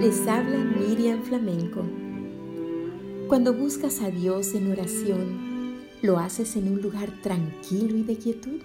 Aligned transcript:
Les 0.00 0.26
habla 0.26 0.58
Miriam 0.58 1.22
Flamenco. 1.22 1.82
Cuando 3.28 3.54
buscas 3.54 4.00
a 4.00 4.10
Dios 4.10 4.52
en 4.54 4.72
oración, 4.72 5.76
¿lo 6.02 6.18
haces 6.18 6.56
en 6.56 6.66
un 6.72 6.82
lugar 6.82 7.20
tranquilo 7.22 7.96
y 7.96 8.02
de 8.02 8.16
quietud? 8.16 8.60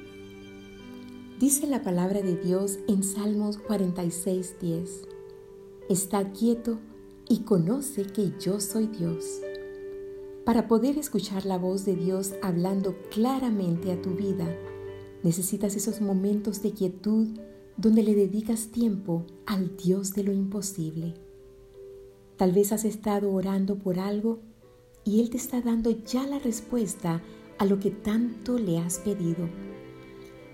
Dice 1.40 1.68
la 1.68 1.84
palabra 1.84 2.22
de 2.22 2.36
Dios 2.36 2.80
en 2.88 3.04
Salmos 3.04 3.60
46:10. 3.60 5.08
Está 5.90 6.32
quieto 6.32 6.80
y 7.30 7.40
conoce 7.40 8.04
que 8.04 8.32
yo 8.40 8.60
soy 8.60 8.88
Dios. 8.88 9.42
Para 10.44 10.68
poder 10.68 10.98
escuchar 10.98 11.46
la 11.46 11.60
voz 11.60 11.86
de 11.86 11.96
Dios 11.96 12.34
hablando 12.42 12.96
claramente 13.12 13.92
a 13.92 14.02
tu 14.02 14.16
vida, 14.16 14.48
necesitas 15.22 15.76
esos 15.76 16.02
momentos 16.02 16.64
de 16.64 16.72
quietud 16.72 17.28
donde 17.78 18.02
le 18.02 18.16
dedicas 18.16 18.68
tiempo 18.68 19.26
al 19.46 19.78
Dios 19.78 20.14
de 20.14 20.24
lo 20.24 20.34
imposible. 20.34 21.14
Tal 22.36 22.52
vez 22.52 22.72
has 22.72 22.86
estado 22.86 23.32
orando 23.32 23.78
por 23.78 24.00
algo 24.00 24.40
y 25.04 25.22
Él 25.22 25.30
te 25.30 25.38
está 25.38 25.62
dando 25.62 25.92
ya 25.92 26.26
la 26.26 26.40
respuesta 26.40 27.22
a 27.60 27.66
lo 27.66 27.80
que 27.80 27.92
tanto 27.92 28.58
le 28.58 28.80
has 28.80 29.00
pedido. 29.00 29.48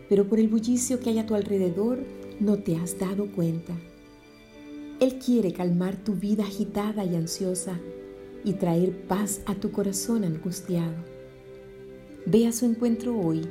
Pero 0.09 0.27
por 0.27 0.39
el 0.39 0.49
bullicio 0.49 0.99
que 0.99 1.09
hay 1.09 1.19
a 1.19 1.25
tu 1.25 1.33
alrededor 1.33 1.99
no 2.39 2.59
te 2.59 2.75
has 2.75 2.99
dado 2.99 3.31
cuenta. 3.31 3.73
Él 4.99 5.17
quiere 5.17 5.53
calmar 5.53 6.03
tu 6.03 6.15
vida 6.15 6.43
agitada 6.43 7.05
y 7.05 7.15
ansiosa 7.15 7.79
y 8.43 8.53
traer 8.53 9.07
paz 9.07 9.41
a 9.45 9.55
tu 9.55 9.71
corazón 9.71 10.23
angustiado. 10.23 10.95
Ve 12.25 12.47
a 12.47 12.51
su 12.51 12.65
encuentro 12.65 13.17
hoy 13.17 13.41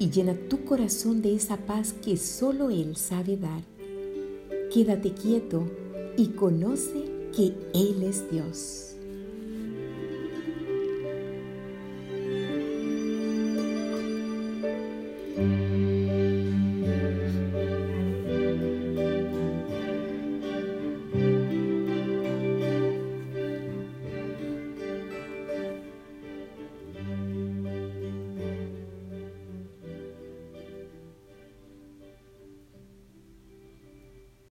y 0.00 0.10
llena 0.10 0.34
tu 0.48 0.64
corazón 0.64 1.20
de 1.20 1.36
esa 1.36 1.58
paz 1.58 1.92
que 1.92 2.16
solo 2.16 2.70
Él 2.70 2.96
sabe 2.96 3.36
dar. 3.36 3.62
Quédate 4.72 5.12
quieto 5.12 5.70
y 6.16 6.28
conoce 6.28 7.04
que 7.36 7.54
Él 7.74 8.02
es 8.02 8.28
Dios. 8.30 8.89